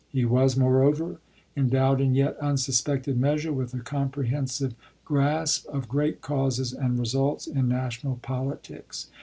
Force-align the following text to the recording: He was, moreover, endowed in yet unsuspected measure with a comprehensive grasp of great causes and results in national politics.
He 0.09 0.25
was, 0.25 0.57
moreover, 0.57 1.19
endowed 1.55 2.01
in 2.01 2.15
yet 2.15 2.35
unsuspected 2.39 3.19
measure 3.19 3.53
with 3.53 3.71
a 3.75 3.81
comprehensive 3.81 4.73
grasp 5.05 5.67
of 5.67 5.87
great 5.87 6.21
causes 6.21 6.73
and 6.73 6.97
results 6.97 7.45
in 7.45 7.67
national 7.69 8.15
politics. 8.23 9.11